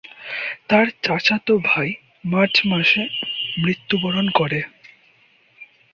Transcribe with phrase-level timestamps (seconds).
[0.69, 1.89] তার চাচাতো ভাই
[2.25, 3.03] মার্চ মাসে
[3.57, 4.59] মৃত্যুবরণ করে।